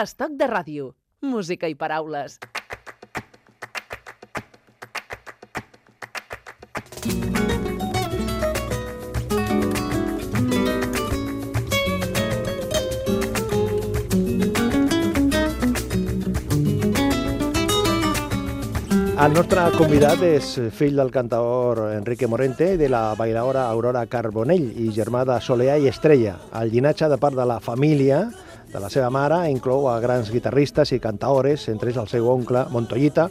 [0.00, 0.88] Estoc de ràdio.
[1.22, 2.32] Música i paraules.
[19.14, 24.72] El nostre convidat és fill del cantaor Enrique Morente i de la bailaora Aurora Carbonell
[24.74, 26.34] i germà de Soleà i Estrella.
[26.58, 28.24] El llinatge de part de la família
[28.74, 32.66] de la seva mare inclou a grans guitarristes i cantaores, entre ells el seu oncle
[32.74, 33.28] Montoyita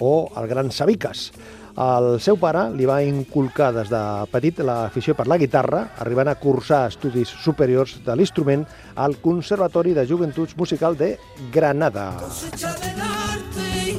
[0.00, 1.28] o el gran Sabicas.
[1.76, 4.00] El seu pare li va inculcar des de
[4.32, 8.64] petit l'afició per la guitarra, arribant a cursar estudis superiors de l'instrument
[8.96, 11.18] al Conservatori de Joventuts Musical de
[11.52, 12.14] Granada.
[12.22, 13.96] cosecha del arte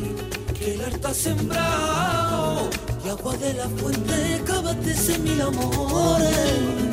[0.57, 2.69] que el arte ha sembrado
[3.05, 6.86] y agua de la fuente cábate mil amores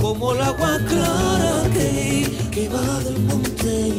[0.00, 3.92] como el agua clara que, va del monte.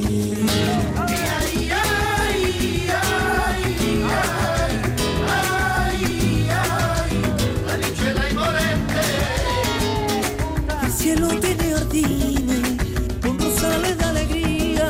[10.83, 12.77] El cielo tiene jardines
[13.21, 14.87] con rosales de alegría.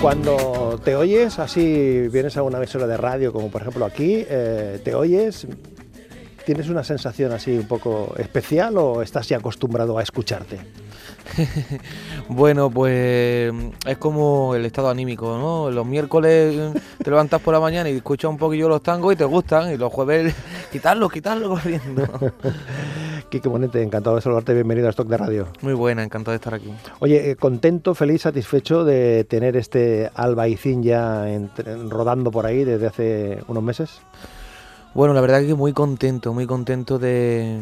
[0.00, 4.80] Cuando te oyes, así vienes a una emisora de radio, como por ejemplo aquí, eh,
[4.84, 5.46] te oyes,
[6.44, 10.58] ¿tienes una sensación así un poco especial o estás ya acostumbrado a escucharte?
[12.28, 13.52] Bueno, pues
[13.86, 15.70] es como el estado anímico, ¿no?
[15.70, 16.72] Los miércoles
[17.02, 19.76] te levantas por la mañana y escuchas un poquillo los tangos y te gustan, y
[19.76, 20.34] los jueves
[20.72, 22.06] quitarlos, quitarlos corriendo.
[23.30, 25.48] Quique Bonete, encantado de saludarte, bienvenido a Stock de Radio.
[25.60, 26.72] Muy buena, encantado de estar aquí.
[27.00, 32.86] Oye, eh, contento, feliz, satisfecho de tener este albaicín ya entre- rodando por ahí desde
[32.86, 34.00] hace unos meses.
[34.94, 37.58] Bueno, la verdad que muy contento, muy contento de,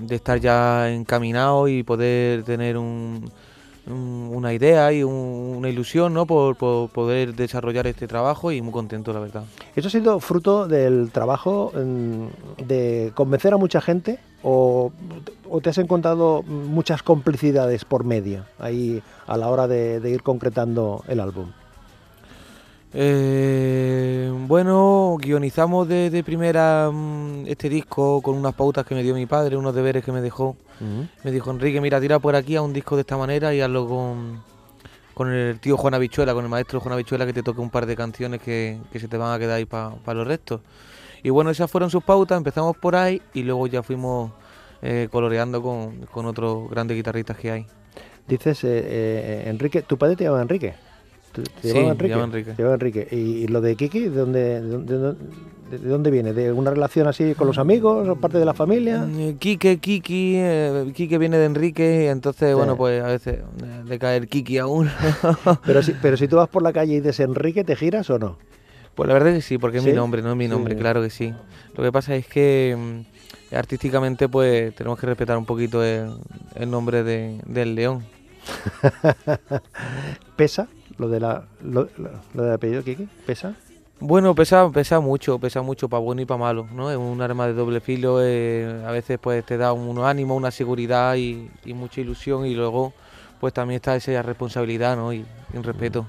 [0.00, 3.30] de estar ya encaminado y poder tener un-
[3.86, 6.26] un- una idea y un- una ilusión, ¿no?
[6.26, 9.44] Por, poder desarrollar este trabajo y muy contento, la verdad.
[9.74, 14.92] ¿Eso ha sido fruto del trabajo mm, de convencer a mucha gente o,
[15.62, 21.20] te has encontrado muchas complicidades por medio ahí a la hora de ir concretando el
[21.20, 21.46] álbum?
[22.94, 29.14] Eh, bueno, guionizamos de, de primera mm, este disco con unas pautas que me dio
[29.14, 30.56] mi padre, unos deberes que me dejó.
[31.24, 33.88] Me dijo, Enrique, mira, tira por aquí a un disco de esta manera y hazlo
[33.88, 34.42] con,
[35.12, 37.84] con el tío Juan Habichuela, con el maestro Juan Habichuela, que te toque un par
[37.84, 40.60] de canciones que, que se te van a quedar ahí para los restos.
[41.22, 44.30] Y bueno, esas fueron sus pautas, empezamos por ahí y luego ya fuimos
[44.82, 47.66] eh, coloreando con, con otros grandes guitarristas que hay.
[48.28, 50.74] Dices, eh, eh, Enrique, ¿tu padre te llama Enrique?
[51.42, 52.08] ¿Te, te Sí, llamaba Enrique?
[52.14, 52.52] llama Enrique.
[52.52, 53.08] Te Enrique.
[53.10, 55.24] ¿Y, y lo de Kiki, de dónde, de, dónde- de dónde-
[55.70, 56.32] de dónde viene?
[56.32, 59.06] ¿De una relación así con los amigos o parte de la familia?
[59.18, 62.54] Eh, Quique, Kiki, eh, Quique viene de Enrique, y entonces, Sí.
[62.54, 64.88] bueno, pues a veces eh, de caer Kiki aún.
[65.66, 68.18] Pero si, pero si tú vas por la calle y dices Enrique, ¿te giras o
[68.18, 68.38] no?
[68.94, 71.10] Pues la verdad que sí, porque es mi nombre, no es mi nombre, claro que
[71.10, 71.34] sí.
[71.76, 76.14] Lo que pasa es que mm, artísticamente pues tenemos que respetar un poquito el,
[76.56, 78.04] el nombre de- del león.
[80.36, 80.66] ¿Pesa
[80.98, 83.08] lo, de la, lo, lo- del apellido Kiki?
[83.26, 83.54] ¿Pesa?
[84.00, 86.88] Bueno, pesa, pesa mucho, pesa mucho para bueno y para malo, ¿no?
[86.90, 90.52] Es un arma de doble filo, eh, a veces pues te da un ánimo, una
[90.52, 92.92] seguridad y, y mucha ilusión y luego
[93.40, 95.12] pues también está esa responsabilidad, ¿no?
[95.12, 96.06] Y, y un respeto.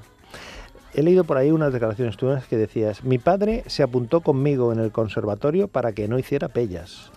[0.93, 4.79] He leído por ahí unas declaraciones tuyas que decías, mi padre se apuntó conmigo en
[4.79, 7.11] el conservatorio para que no hiciera pellas.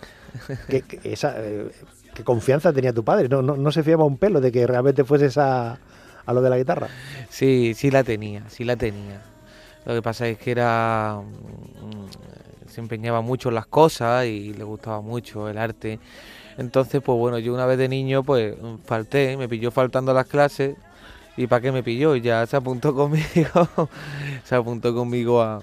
[0.69, 1.69] ¿Qué, qué- esa, eh,
[2.15, 3.29] qué confianza tenía tu padre?
[3.29, 5.77] No, no, no se fiaba un pelo de que realmente fueses a,
[6.25, 6.87] a lo de la guitarra.
[7.29, 9.21] Sí, sí la tenía, sí la tenía.
[9.85, 11.19] Lo que pasa es que era.
[11.21, 15.99] mm, se empeñaba mucho en las cosas y le gustaba mucho el arte.
[16.57, 20.27] Entonces, pues bueno, yo una vez de niño, pues falté, me pilló faltando a las
[20.27, 20.75] clases.
[21.35, 22.15] ¿Y para qué me pilló?
[22.15, 23.67] Ya se apuntó conmigo,
[24.43, 25.61] se apuntó conmigo a-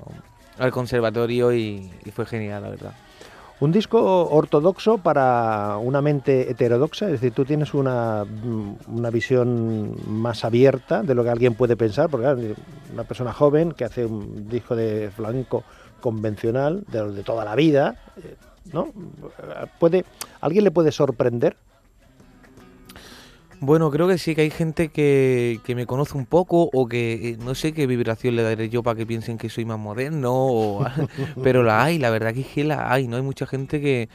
[0.59, 2.93] al conservatorio y, y fue genial, la verdad.
[3.61, 9.97] Un disco ortodoxo para una mente heterodoxa, es decir, tú tienes una, mm, una visión
[10.07, 12.55] más abierta de lo que alguien puede pensar, porque
[12.91, 15.63] una persona joven que hace un disco de flamenco
[16.01, 18.37] convencional, de de toda la vida, eh,
[18.73, 18.89] ¿no?
[19.79, 20.07] Puede,
[20.41, 21.55] ¿Alguien le puede sorprender?
[23.63, 27.31] Bueno, creo que sí, que hay gente que, que me conoce un poco o que
[27.33, 30.31] eh, no sé qué vibración le daré yo para que piensen que soy más moderno,
[30.35, 30.85] o-
[31.43, 33.17] pero la hay, la verdad que es que la hay, ¿no?
[33.17, 34.09] Hay mucha gente que,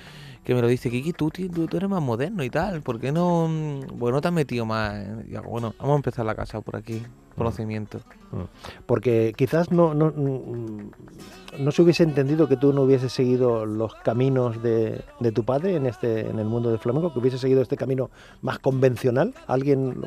[0.43, 3.11] que me lo dice, Kiki, tú, tú, tú eres más moderno y tal, ¿por qué
[3.11, 4.95] no, mm, bueno, te has metido más?
[4.95, 7.03] en-?" Y hago, bueno, vamos a empezar la casa por aquí,
[7.35, 7.99] conocimiento.
[8.85, 10.91] Porque quizás no, no, mm,
[11.59, 15.75] no se hubiese entendido que tú no hubieses seguido los caminos de, de tu padre
[15.75, 18.09] en este en el mundo del flamenco, que hubiese seguido este camino
[18.41, 19.33] más convencional.
[19.47, 20.01] ¿Alguien,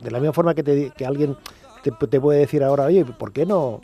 [0.00, 1.36] de la misma forma que, te, que alguien
[1.82, 3.80] te, te puede decir ahora, oye, ¿por qué no?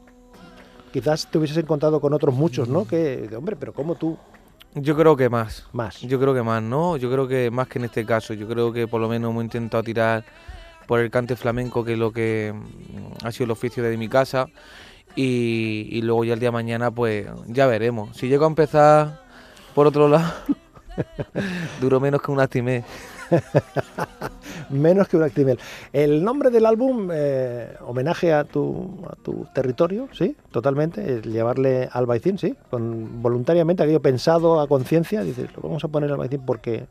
[0.93, 2.87] Quizás te hubieses encontrado con otros muchos, ¿no?
[2.87, 4.19] Que, de, hombre, pero ¿cómo tú?
[4.75, 5.67] Yo creo que más.
[5.73, 6.01] Más.
[6.01, 6.97] Yo creo que más, ¿no?
[6.97, 8.35] Yo creo que más que en este caso.
[8.35, 10.25] Yo creo que por lo menos hemos intentado tirar
[10.91, 14.09] por el cante flamenco, que es lo que mm, ha sido el oficio de mi
[14.09, 14.49] casa.
[15.15, 18.17] Y, luego ya el día de mañana, pues ya veremos.
[18.17, 19.21] Si llego a empezar
[19.73, 20.33] por otro lado,
[21.81, 22.83] duro menos que un actimé.
[24.71, 25.59] Menos que un Actimel.
[25.93, 30.37] El nombre del álbum, eh, homenaje a tu, a tu territorio, ¿sí?
[30.51, 31.05] Totalmente.
[31.05, 32.57] El llevarle Albaicín, ¿sí?
[32.71, 35.23] Con, voluntariamente, aquello pensado a conciencia.
[35.23, 36.87] Dices, lo vamos a poner Albaicín porque...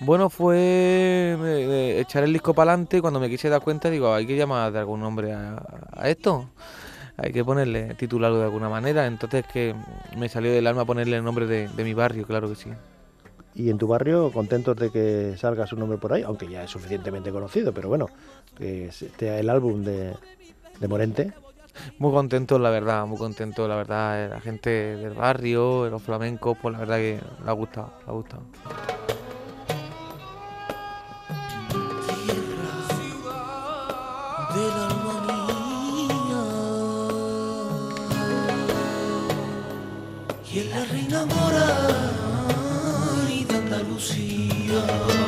[0.00, 3.00] Bueno, fue eh, eh, echar el disco para adelante.
[3.00, 5.62] Cuando me quise dar cuenta, digo, hay que llamar de algún nombre a,
[5.92, 6.50] a esto.
[7.16, 9.06] Hay que ponerle, titularlo de alguna manera.
[9.06, 9.74] Entonces que
[10.16, 12.70] me salió del alma ponerle el nombre de, de mi barrio, claro que sí.
[13.54, 16.70] Y en tu barrio, contentos de que salga su nombre por ahí, aunque ya es
[16.70, 18.10] suficientemente conocido, pero bueno,
[18.54, 20.14] que esté el álbum de,
[20.78, 21.32] de Morente.
[21.98, 24.28] Muy contento, la verdad, muy contento, la verdad.
[24.28, 28.14] La gente del barrio, los flamencos, pues la verdad que le ha gustado, le ha
[28.14, 28.42] gustado.
[41.26, 41.68] Mora
[43.28, 45.25] y de Andalucía.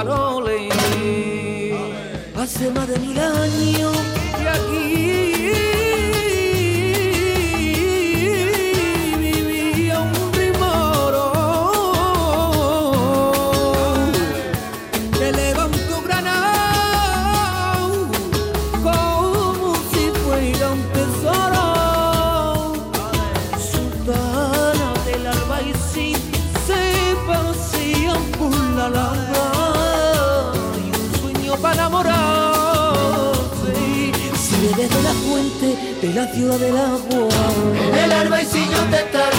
[0.00, 0.72] 25 faroles.
[2.36, 4.09] Hace más de mil años
[36.12, 37.28] la ciudad del agua.
[38.04, 39.29] El Albaicillo te estaré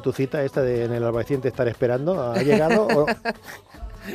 [0.00, 2.32] tu cita esta de en el Albaicín te estar esperando.
[2.32, 3.06] ¿Ha llegado o,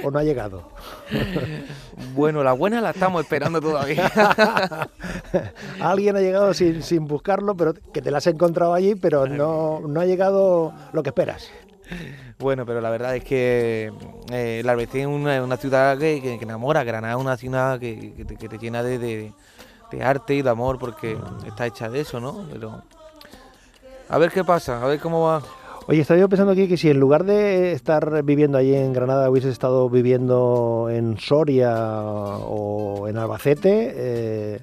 [0.03, 0.63] o no ha llegado?
[2.13, 4.11] Bueno, la buena la estamos esperando todavía.
[5.79, 9.81] alguien ha llegado sin, sin buscarlo, pero que te la has encontrado allí, pero no,
[9.87, 11.49] no ha llegado lo que esperas.
[12.39, 13.91] Bueno, pero la verdad es que
[14.31, 16.83] eh, el Albacete es una, una ciudad que, que- que enamora.
[16.83, 19.33] Granada es una ciudad que, que te, llena de, de-
[19.91, 22.45] de arte y de amor porque está hecha de eso, ¿no?
[22.51, 22.81] Pero
[24.09, 25.41] a ver qué pasa, a ver cómo va.
[25.87, 29.29] Oye, estaba yo pensando aquí que si en lugar de estar viviendo allí en Granada
[29.29, 34.59] hubieses estado viviendo en Soria o en Albacete, eh,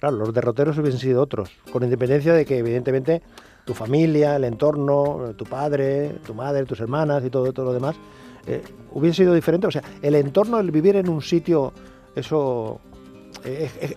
[0.00, 3.22] claro, los derroteros hubiesen sido otros, con independencia de que evidentemente
[3.64, 7.94] tu familia, el entorno, tu padre, tu madre, tus hermanas y todo, todo lo demás,
[8.48, 8.60] eh,
[8.92, 9.68] hubiese sido diferente.
[9.68, 11.72] O sea, el entorno, el vivir en un sitio,
[12.16, 12.80] eso
[13.44, 13.96] eh, es,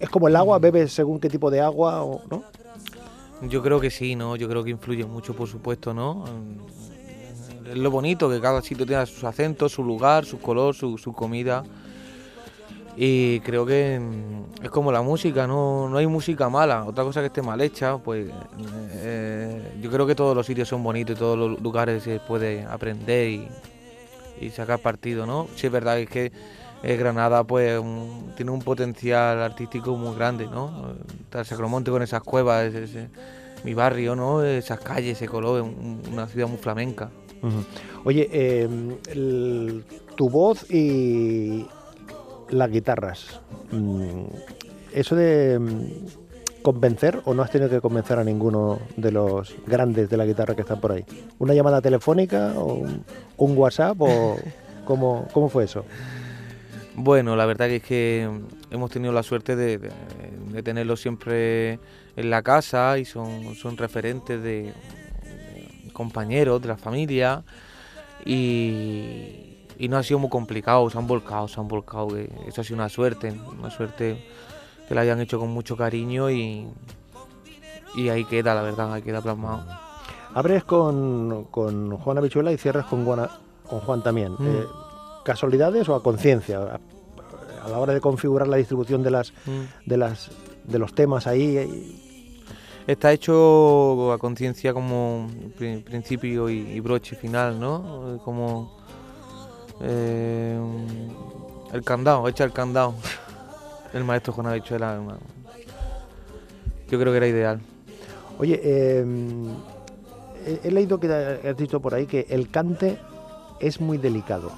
[0.00, 2.42] es- como el agua, bebes según qué tipo de agua, ¿no?
[3.42, 4.36] Yo creo que sí, ¿no?
[4.36, 6.24] Yo creo que influye mucho, por supuesto, ¿no?
[7.70, 11.12] Es lo bonito, que cada sitio tenga sus acentos, su lugar, su color, su, su
[11.12, 11.62] comida.
[13.00, 16.84] Y creo que mm, es como la música, no, no hay música mala.
[16.84, 18.28] Otra cosa que esté mal hecha, pues
[18.94, 22.64] eh, yo creo que todos los sitios son bonitos y todos los lugares se puede
[22.64, 23.48] aprender y,
[24.50, 25.46] sacar partido, ¿no?
[25.54, 26.32] Sí es verdad que
[26.82, 30.94] eh, Granada pues un- tiene un potencial artístico muy grande, ¿no?
[31.32, 33.08] El Sacromonte con esas cuevas, ese- ese-
[33.64, 34.42] mi barrio, ¿no?
[34.44, 37.10] Esas calles, ese color, un- una ciudad muy flamenca.
[38.04, 38.68] Oye, eh,
[39.12, 39.84] el-
[40.16, 41.66] tu voz y
[42.50, 43.40] las guitarras,
[43.72, 44.24] mm,
[44.92, 50.08] ¿eso de mm, convencer o no has tenido que convencer a ninguno de los grandes
[50.10, 51.04] de la guitarra que están por ahí?
[51.38, 53.04] ¿Una llamada telefónica o un,
[53.36, 54.36] un WhatsApp o
[54.84, 55.84] cómo, cómo fue eso?
[57.00, 58.28] Bueno, la verdad que es que
[58.70, 59.90] hemos tenido la suerte de, de,
[60.52, 61.78] de tenerlos siempre
[62.16, 67.44] en la casa y son, son referentes de, de compañeros, de la familia
[68.24, 72.62] y, y no ha sido muy complicado, se han volcado, se han volcado, que eso
[72.62, 74.26] ha sido una suerte, una suerte
[74.88, 76.66] que la hayan hecho con mucho cariño y,
[77.94, 79.64] y ahí queda, la verdad, ahí queda plasmado.
[80.34, 83.30] Abres con, con Juan Habichuela y cierras con, Juana-
[83.68, 84.32] con Juan también.
[84.32, 84.46] Mm.
[84.46, 84.64] Eh,
[85.32, 86.56] ¿Casualidades o a conciencia?
[86.58, 86.80] A,
[87.66, 89.64] a la hora de configurar la distribución de las Mm.
[89.90, 90.30] de las
[90.64, 91.58] de los temas ahí.
[91.58, 91.68] eh,
[92.86, 98.18] Está hecho a conciencia como pri- principio y, y broche final, ¿no?
[98.24, 98.74] Como
[99.82, 100.58] eh,
[101.74, 102.94] el candado, echa el candado.
[103.92, 104.98] El maestro Juan Habichuela.
[106.90, 107.60] Yo creo que era ideal.
[108.38, 109.04] Oye, eh,
[110.46, 112.98] he, he leído que has dicho por ahí que el cante
[113.60, 114.50] es muy delicado.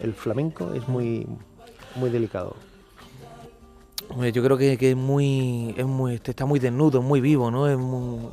[0.00, 1.26] El flamenco es muy
[1.96, 2.56] muy delicado.
[4.32, 7.68] Yo creo que, es muy, es muy, este, está muy desnudo, muy vivo, ¿no?
[7.68, 8.28] Es muy-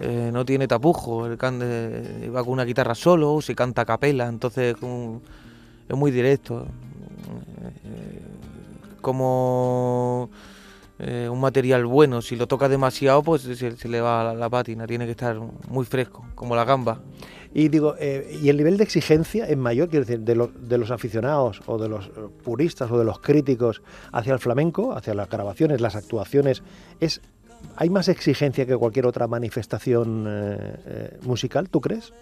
[0.00, 1.36] eh, no tiene tapujo, el
[2.34, 5.20] va con una guitarra solo, se canta a capela, entonces como-
[5.88, 6.66] es muy directo.
[7.84, 8.20] Eh,
[9.00, 10.30] como
[10.98, 14.48] eh, un material bueno, si lo toca demasiado, pues se, se le va la, la
[14.48, 15.36] pátina, tiene que estar
[15.68, 17.00] muy fresco, como la gamba.
[17.54, 20.78] Y digo, eh, ¿y el nivel de exigencia es mayor, quiero decir, de, lo- de
[20.78, 22.10] los aficionados o de los eh,
[22.42, 26.62] puristas o de los críticos hacia el flamenco, hacia las grabaciones, las actuaciones?
[27.00, 27.20] es
[27.76, 32.12] ¿Hay más exigencia que cualquier otra manifestación eh, musical, tú crees?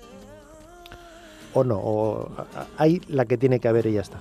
[1.55, 1.79] ¿O no?
[1.79, 2.31] ¿O
[2.77, 4.19] hay la que tiene que haber y ya está?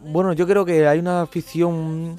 [0.00, 2.18] Bueno, yo creo que hay una afición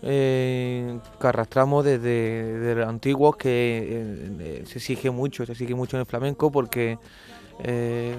[0.00, 6.50] que arrastramos desde, desde antiguos que se exige mucho, se exige mucho en el flamenco
[6.52, 6.98] porque
[7.62, 8.16] eh,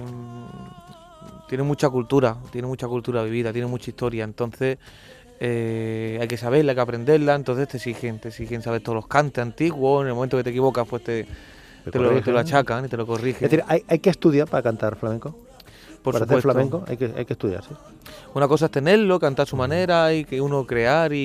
[1.48, 4.78] tiene mucha cultura, tiene mucha cultura vivida, tiene mucha historia, entonces
[5.40, 9.06] eh, hay que saberla, hay que aprenderla, entonces te exigen, te exigen saber todos los
[9.06, 11.26] cantes antiguos, en el momento que te equivocas pues te,
[11.84, 12.36] Te te lo, te lo corrigen.
[12.38, 13.42] achacan y te lo Es corrigen.
[13.42, 15.34] decir, ¿hay, hay que estudiar para cantar flamenco?
[16.02, 17.74] Por para hacer flamenco hay que, hay que estudiar, sí.
[18.34, 21.16] Una cosa es tenerlo, cantar a su manera y que uno crear y,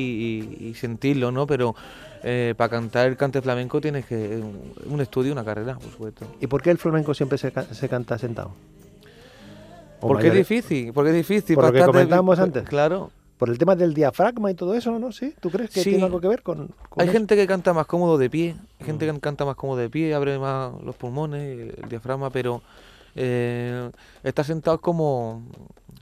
[0.60, 1.46] y- y sentirlo, ¿no?
[1.46, 1.75] Pero
[2.24, 6.25] eh, para cantar el cante flamenco tienes que un, un estudio, una carrera, por supuesto.
[6.40, 8.54] ¿Y por qué el flamenco siempre se, ca- se canta sentado?
[10.00, 11.56] O Porque es difícil, porque es difícil.
[11.56, 12.63] Por lo que estar de- comentábamos antes.
[12.68, 13.12] Claro.
[13.38, 15.12] Por el tema del diafragma y todo eso, ¿no?
[15.12, 15.34] ¿Sí?
[15.40, 15.90] ¿Tú crees que Sí.
[15.92, 17.13] tiene algo que ver con, con Hay eso?
[17.13, 19.16] gente que canta más cómodo de pie, hay gente Mm.
[19.16, 22.62] que canta más cómodo de pie, abre más los pulmones, el diafragma, pero
[23.16, 23.90] eh,
[24.24, 25.44] estar sentado es como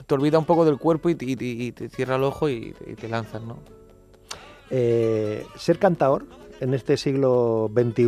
[0.06, 2.50] te olvida un poco del cuerpo y, te- y te- y te cierra el ojo
[2.50, 3.58] y, y te lanzas, ¿no?
[4.72, 6.26] Eh, ser cantador
[6.60, 8.06] en este siglo XXI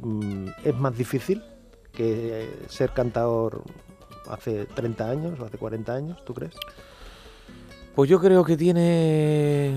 [0.00, 1.42] mm, es más difícil
[1.92, 3.62] que ser cantador
[4.28, 6.54] hace 30 años o hace 40 años, ¿tú crees?
[7.94, 9.74] Pues yo creo que tiene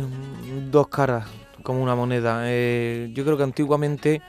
[0.70, 1.27] dos caras,
[1.63, 2.44] como una moneda.
[2.46, 4.22] Eh, yo creo que antiguamente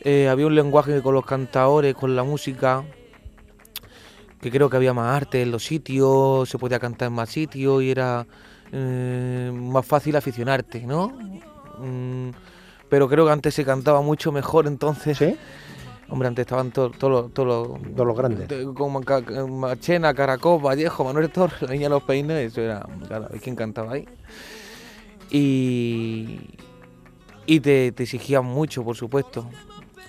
[0.00, 2.84] eh, había un lenguaje con los cantadores, con la música,
[4.40, 7.82] que creo que había más arte en los sitios, se podía cantar en más sitios
[7.82, 8.26] y era
[8.72, 11.08] eh, más fácil aficionarte, ¿no?
[11.78, 12.30] Mm,
[12.88, 15.18] pero creo que antes se cantaba mucho mejor, entonces...
[15.18, 15.36] ¿Sí?
[16.10, 17.32] Hombre, antes estaban todos los...
[17.32, 18.46] Todos los Todos los grandes.
[18.48, 19.00] de- Como
[19.58, 23.56] Machena, Caracol, Vallejo, Manuel Torres, la niña de los peines, eso era, claro, hay quien
[23.56, 24.06] cantaba ahí.
[25.30, 26.40] Y,
[27.46, 29.46] y te, te exigían mucho, por supuesto.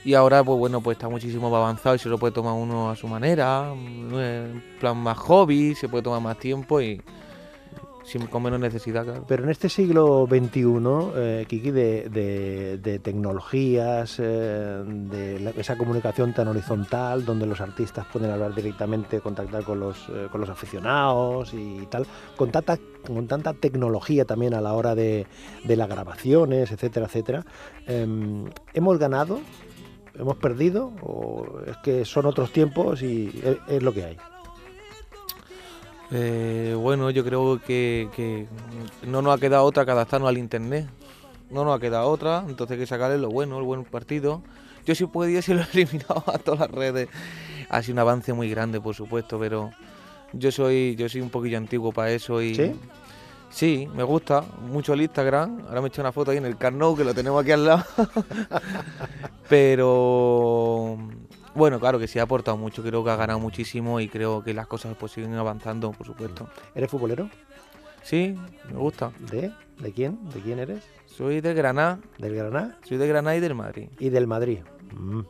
[0.04, 2.92] Y ahora, pues bueno, pues está muchísimo más avanzado y se lo puede tomar uno
[2.92, 7.02] a su manera, mm, en plan más hobby, se puede tomar más tiempo y
[8.06, 9.06] sin, con menos necesidad.
[9.28, 10.64] Pero en este siglo XXI,
[11.16, 12.10] eh, Kiki, de,
[12.82, 19.64] de- tecnologías, eh, de esa comunicación tan horizontal, donde los artistas pueden hablar directamente, contactar
[19.64, 22.06] con los, eh, con los aficionados y tal,
[22.38, 25.26] con tanta, con tanta tecnología también a la hora de,
[25.64, 27.46] de las grabaciones, etcétera, etcétera,
[27.88, 29.40] em, ¿hemos ganado?
[30.18, 30.94] ¿Hemos perdido?
[31.02, 34.18] ¿O es que son otros tiempos y es lo que hay?
[36.18, 38.48] Eh, bueno, yo creo que, que
[39.06, 40.88] no nos ha quedado otra que adaptarnos al internet.
[41.50, 44.42] No nos ha quedado otra, entonces hay que sacarle lo bueno, el buen partido.
[44.86, 47.10] Yo si podía si lo he eliminado a todas las redes.
[47.70, 49.72] Ha sido un avance muy grande, por supuesto, pero
[50.34, 52.74] yo soy yo soy un poquillo antiguo para eso y ¿Sí?
[53.50, 55.62] Sí, me gusta mucho el Instagram.
[55.68, 57.66] Ahora me he hecho una foto ahí en el Carnot, que lo tenemos aquí al
[57.66, 57.86] lado.
[59.50, 60.98] Pero
[61.56, 64.54] bueno, claro que sí ha aportado mucho, creo que ha ganado muchísimo y creo que
[64.54, 66.48] las cosas pues siguen avanzando, por supuesto.
[66.76, 67.30] ¿Eres futbolero?
[68.04, 68.38] Sí,
[68.72, 69.12] me gusta.
[69.32, 69.52] ¿De?
[69.80, 70.30] ¿De quién?
[70.30, 70.84] ¿De quién eres?
[71.08, 72.78] Soy de Granada, ¿Del Granada?
[72.84, 73.88] soy de Granada y del Madrid.
[74.00, 74.60] Y del Madrid.
[74.94, 75.22] Mm,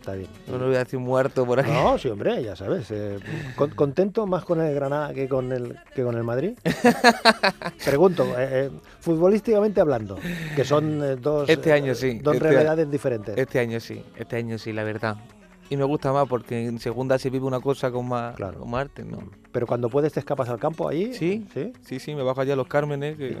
[0.00, 0.30] Está bien.
[0.48, 1.70] No lo voy a decir muerto por aquí.
[1.70, 2.90] No, sí, hombre, ya sabes.
[2.90, 3.18] eh,
[3.54, 6.52] con- ¿Contento más con el Granada que con el, que con el Madrid?
[7.84, 10.18] Pregunto, eh, eh, futbolísticamente hablando,
[10.56, 13.36] que son eh, dos, Este año sí, dos este realidades diferentes.
[13.36, 15.16] Este año sí, este año sí, la verdad.
[15.68, 18.58] Y me gusta más porque en segunda se vive una cosa con más, Claro.
[18.60, 19.18] con más arte, ¿no?
[19.52, 21.12] Pero cuando puedes te escapas al campo allí.
[21.12, 21.44] Sí.
[21.52, 21.72] ¿Sí?
[21.82, 23.36] Sí, sí, me bajo allá a los Cármenes, que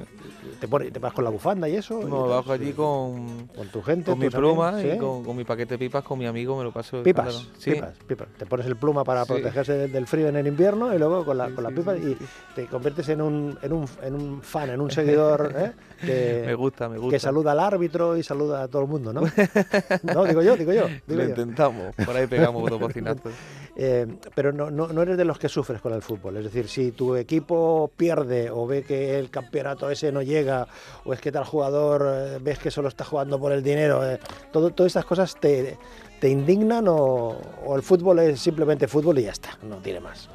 [0.60, 2.00] ¿Te, pones- te vas con la bufanda y eso?
[2.02, 2.72] y me bajo allí Sí.
[2.72, 4.10] con, Con tu gente.
[4.10, 4.98] con mi amigos, pluma y ¿sí?
[4.98, 7.02] con, con mi paquete de pipas, con mi amigo, me lo paso.
[7.04, 8.28] Pipas, pipas, pipas.
[8.36, 11.50] Te pones el pluma para protegerse del- frío en el invierno y luego con la,
[11.50, 14.70] con la sí, pipa sí, y te conviertes en un, en un, en un fan,
[14.70, 15.72] en un seguidor ¿eh?
[16.04, 17.14] que, Me gusta, me gusta.
[17.14, 19.20] que saluda al árbitro y saluda a todo el mundo, ¿no?
[20.02, 20.88] no, digo yo, digo yo.
[20.88, 21.28] digo Lo yo.
[21.28, 23.32] intentamos, por ahí pegamos dos bocinazos.
[23.82, 26.36] Eh, pero no, no, no eres de los que sufres con el fútbol.
[26.36, 30.68] Es decir, si tu equipo pierde o ve que el campeonato ese no llega
[31.06, 34.20] o es que tal jugador eh, ves que solo está jugando por el dinero, eh,
[34.52, 35.78] todas estas cosas te,
[36.20, 40.28] te indignan o, o el fútbol es simplemente fútbol y ya está, no tiene más.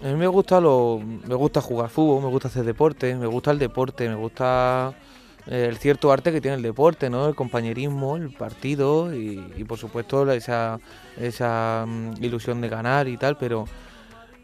[0.00, 3.50] A mí me gusta lo, me gusta jugar fútbol, me gusta hacer deporte, me gusta
[3.50, 4.94] el deporte, me gusta
[5.46, 7.28] el cierto arte que tiene el deporte, ¿no?
[7.28, 10.80] El compañerismo, el partido y, por supuesto esa,
[11.16, 13.66] esa mm, ilusión de ganar y tal, pero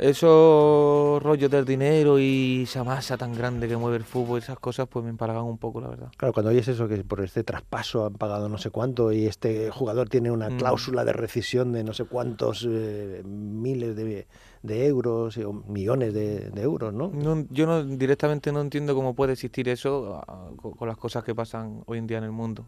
[0.02, 4.88] esos rollos del dinero y esa masa tan grande que mueve el fútbol, esas cosas
[4.88, 6.11] pues me empalagan un poco, la verdad.
[6.16, 9.71] Claro, cuando oyes eso, que por este traspaso han pagado no sé cuánto y este
[9.71, 10.56] jugador tiene una Mm.
[10.58, 14.26] cláusula de rescisión de no sé cuántos eh, miles de,
[14.62, 17.08] de euros o millones de, de euros, ¿no?
[17.15, 21.23] No, yo no, directamente no entiendo cómo puede existir eso ah, con, con las cosas
[21.25, 22.67] que pasan hoy en día en el mundo.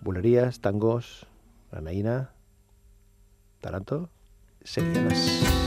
[0.00, 1.26] Bulerías, tangos,
[1.70, 2.32] granaína,
[3.60, 4.08] taranto,
[4.64, 5.61] sevillanas.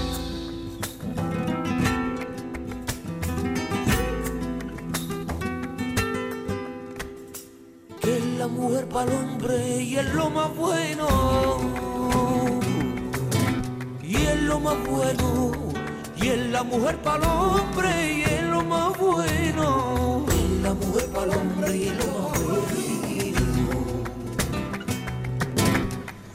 [9.03, 11.07] El hombre y es lo más bueno.
[14.01, 15.51] Y es lo más bueno.
[16.15, 20.25] Y es la mujer para el hombre y es lo más bueno.
[20.29, 22.65] Es la mujer para el hombre y es lo más bueno.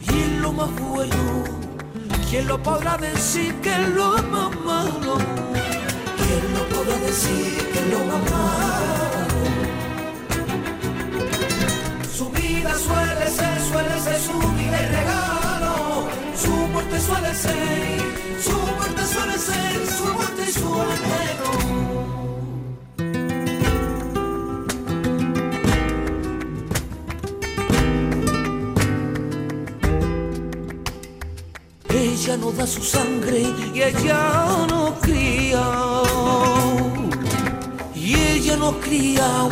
[0.01, 1.45] Y es lo más bueno.
[2.29, 5.17] ¿Quién lo podrá decir que es lo más malo?
[6.19, 8.71] ¿Quién lo podrá decir que es lo más malo?
[12.61, 16.09] Vida suele ser, suele ser su vida y regalo.
[16.37, 18.01] Su muerte suele ser,
[18.47, 21.53] su muerte suele ser, su muerte y su anhelo.
[31.89, 33.41] Ella no da su sangre
[33.73, 35.67] y ella no cría.
[37.95, 39.49] Y ella no cría,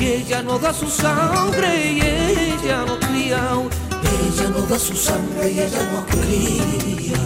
[0.00, 3.52] y ella no da su sangre, y ella no cría,
[4.24, 7.18] ella no da su sangre, y ella no cría.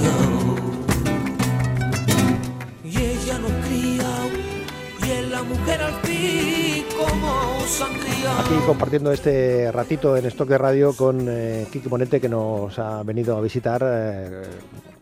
[2.82, 8.40] Y ella no cría, y es la mujer al fin como sangría.
[8.40, 13.04] Aquí compartiendo este ratito en Stock de Radio con eh, Kiki Monete que nos ha
[13.04, 14.42] venido a visitar eh,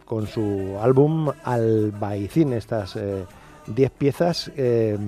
[0.04, 2.98] con su álbum Albaicín, estas
[3.66, 4.98] 10 piezas eh,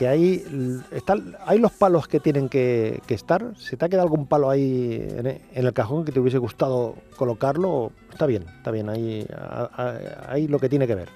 [0.00, 3.52] que hay, l- están, hay los palos que tienen que, que estar.
[3.58, 6.94] ¿Se te ha quedado algún palo ahí en, en el cajón que te hubiese gustado
[7.16, 7.92] colocarlo?
[8.10, 9.26] Está bien, está bien, ahí,
[10.26, 11.10] ahí lo que tiene que ver.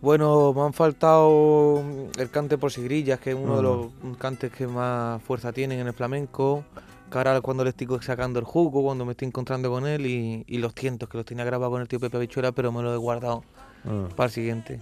[0.00, 1.82] Bueno, me han faltado
[2.16, 3.64] el cante por sigrillas, que es uno de Mm.
[4.08, 6.64] los cantes que más fuerza tienen en el flamenco.
[7.10, 10.44] Que ahora cuando le estoy sacando el jugo, cuando me estoy encontrando con él, y,
[10.46, 12.94] y los tientos, que los tenía grabados con el tío Pepe Bichuela, pero me los
[12.94, 13.42] he guardado
[14.16, 14.80] para el siguiente.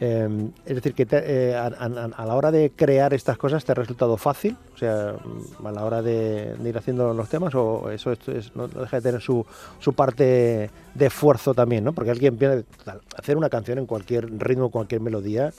[0.00, 0.28] Eh,
[0.66, 3.72] es decir, que te- eh, a, a- a la hora de crear estas cosas te
[3.72, 5.14] ha resultado fácil, o sea,
[5.60, 8.66] mm, a la hora de, de ir haciendo los temas, o eso esto es- no,
[8.66, 9.46] deja de tener su,
[9.78, 11.92] su parte de esfuerzo también, ¿no?
[11.92, 15.52] Porque alguien piensa, total, hacer una canción en cualquier ritmo, cualquier melodía,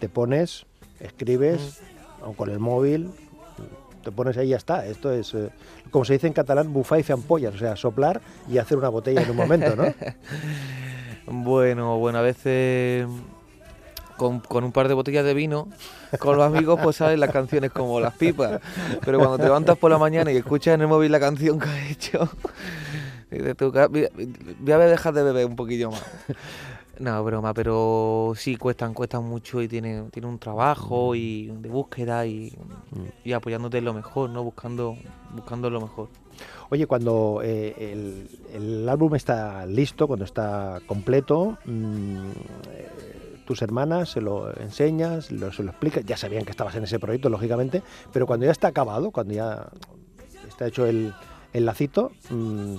[0.00, 0.64] te pones,
[0.98, 1.80] escribes,
[2.24, 3.10] o con el móvil,
[4.02, 4.86] te pones ahí y ya está.
[4.86, 5.50] Esto es, eh,
[5.90, 8.88] como se dice en catalán, bufar y fer ampollas, o sea, soplar y hacer una
[8.88, 9.84] botella en un momento, ¿no?
[11.26, 13.06] Bueno, bueno, a veces
[14.48, 15.68] con, un par de botellas de vino,
[16.18, 18.60] con los amigos, pues sabes las canciones como las pipas.
[19.04, 21.68] Pero cuando te levantas por la mañana y escuchas en el móvil la canción que
[21.68, 22.28] has hecho,
[23.30, 26.04] dices tú, voy a dejar de beber un poquillo más.
[26.98, 32.26] No, broma, pero sí cuestan, cuestan mucho y tienen, tiene un trabajo y de búsqueda
[32.26, 32.56] y,
[33.24, 34.44] y apoyándote en lo mejor, ¿no?
[34.44, 34.96] Buscando,
[35.34, 36.08] buscando lo mejor.
[36.72, 42.30] Oye, cuando eh, el, álbum está listo, cuando está completo, mmm,
[43.44, 46.98] tus hermanas se lo enseñas, lo, se lo explicas, ya sabían que estabas en ese
[46.98, 49.68] proyecto, lógicamente, pero cuando ya está acabado, cuando ya
[50.48, 51.12] está hecho el,
[51.52, 52.76] el lacito, mmm,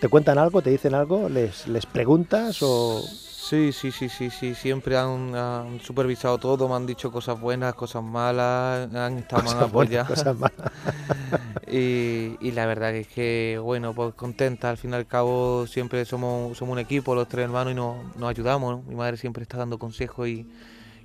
[0.00, 3.02] ¿te cuentan algo, te dicen algo, les, les preguntas o...?
[3.48, 7.72] Sí, sí, sí, sí, sí, siempre han, han, supervisado todo, me han dicho cosas buenas,
[7.72, 10.08] cosas malas, han estado más apoyados.
[10.08, 10.70] Cosas malas.
[11.66, 15.66] y, y, la verdad que es que, bueno, pues contenta, al fin y al cabo
[15.66, 18.82] siempre somos, somos un equipo, los tres hermanos, y nos, nos ayudamos, ¿no?
[18.82, 20.46] Mi madre siempre está dando consejos y,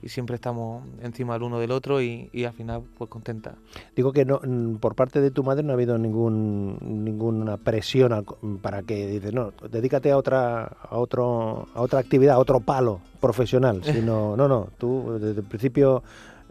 [0.04, 3.56] y siempre estamos encima del uno del otro y, y, al final pues contenta.
[3.96, 4.42] Digo que no,
[4.80, 8.26] por parte de tu madre no ha habido ningún ninguna presión al,
[8.62, 13.00] para que dices no dedícate a otra a otro a otra actividad a otro palo
[13.22, 16.04] profesional sino no no tú desde el principio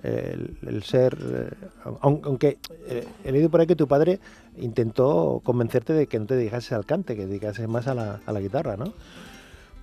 [0.02, 1.50] el, el, ser eh,
[2.00, 4.18] aunque eh, he leído por ahí que tu padre
[4.56, 8.32] intentó convencerte de que no te dedicases al cante que dedicases más a la, a
[8.32, 8.94] la guitarra no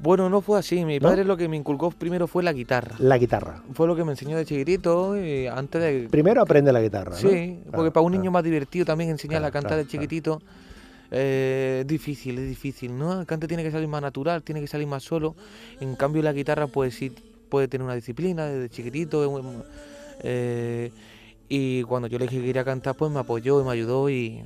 [0.01, 0.85] bueno, no fue así.
[0.85, 2.95] Mi padre lo que me inculcó primero fue la guitarra.
[2.99, 3.61] La guitarra.
[3.73, 6.07] Fue lo que me enseñó de chiquitito y antes de...
[6.09, 7.71] Primero aprende la guitarra, Sí, ¿no?
[7.71, 10.41] porque para un niño más divertido también enseñar claro, a cantar de chiquitito
[11.11, 13.19] eh, es difícil, es difícil, ¿no?
[13.21, 15.35] El cante tiene que salir más natural, tiene que salir más solo.
[15.79, 17.11] En cambio la guitarra pues sí
[17.49, 19.41] puede tener una disciplina desde chiquitito.
[20.21, 20.91] Eh,
[21.47, 24.43] y cuando yo le dije que quería cantar pues me apoyó y me ayudó y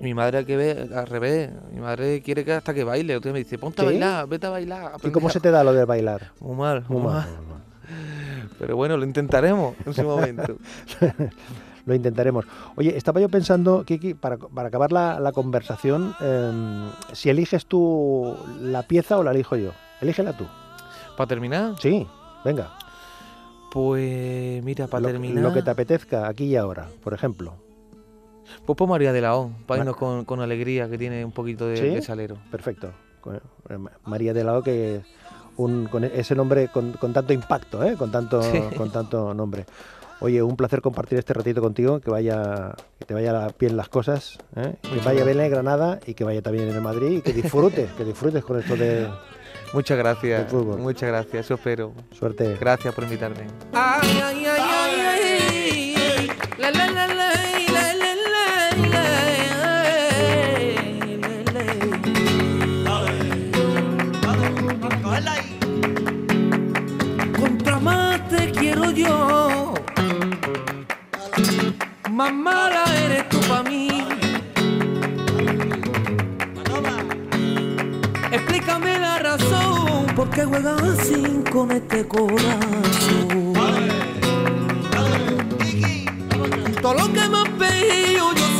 [0.00, 3.38] mi madre que ve al revés, mi madre quiere que hasta que baile, usted me
[3.38, 3.86] dice, ponte ¿Sí?
[3.86, 4.92] a bailar, vete a bailar.
[5.02, 6.32] ¿Y cómo se te da lo de bailar?
[6.40, 7.26] Muy mal, muy, muy mal.
[7.48, 7.62] mal.
[8.58, 10.56] Pero bueno, lo intentaremos en su momento.
[11.86, 12.44] lo intentaremos.
[12.76, 18.36] Oye, estaba yo pensando, Kiki, para, para acabar la, la conversación, eh, si eliges tú
[18.60, 19.72] la pieza o la elijo yo.
[20.00, 20.44] Elígela tú.
[21.16, 21.74] ¿Para terminar?
[21.80, 22.06] Sí,
[22.44, 22.70] venga.
[23.72, 25.42] Pues mira, para terminar...
[25.42, 27.65] Lo que te apetezca, aquí y ahora, por ejemplo.
[28.64, 31.66] Pues por María de la O, para irnos con, con, alegría, que tiene un poquito
[31.66, 31.88] de, ¿Sí?
[31.88, 32.36] de salero.
[32.50, 32.92] Perfecto.
[34.04, 35.02] María de la O, que
[35.56, 37.96] un, con ese nombre con, con tanto impacto, ¿eh?
[37.96, 38.60] con, tanto, sí.
[38.76, 39.66] con tanto nombre.
[40.20, 44.38] Oye, un placer compartir este ratito contigo, que vaya, que te vaya bien las cosas,
[44.56, 44.76] ¿eh?
[44.82, 47.90] que vaya bien en Granada y que vaya también en el Madrid y que disfrutes,
[47.92, 49.08] que disfrutes con esto de,
[49.72, 50.52] Muchas gracias.
[50.52, 51.92] Muchas gracias, eso espero.
[52.12, 52.56] Suerte.
[52.58, 53.46] Gracias por invitarme.
[53.72, 54.46] Ay, ay,
[56.62, 57.55] ay,
[72.16, 73.88] Más mala eres tú para mí.
[78.32, 83.52] Explícame la razón por qué juegas así con este corazón.
[86.80, 88.55] Todo lo que me has pedido yo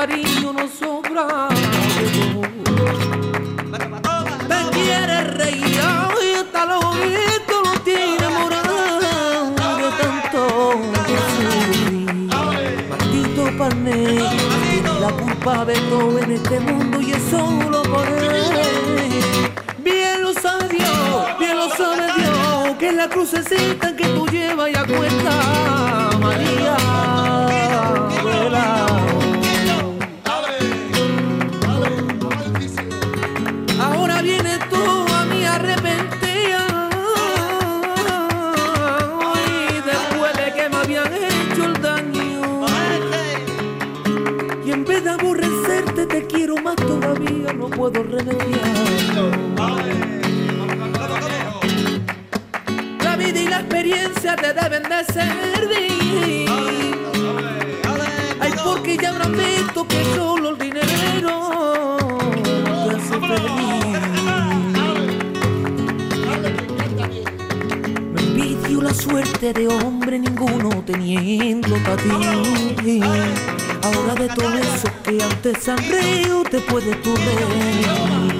[0.00, 1.48] cariño no sobra.
[4.48, 5.80] Te quiere reír
[6.24, 10.40] y hasta los ojitos lo tiene morado de tanto
[11.36, 12.30] sufrir.
[12.88, 14.22] Maldito tiene
[15.04, 19.52] la culpa de todo en este mundo y es solo por él.
[19.84, 24.86] Bien lo sabe Dios, bien lo sabe Dios, que la crucecita que tú llevas ya
[47.92, 48.40] puedo remediar.
[53.02, 56.48] La vida y la experiencia te deben de servir.
[58.40, 61.96] Ay, porque ya habrán visto que solo el dinero
[62.84, 63.98] te hace feliz.
[68.12, 73.00] Me envidio la suerte de hombre ninguno teniendo para ti.
[73.82, 78.39] Ahora de todo eso que antes sonrío te puede tu ver.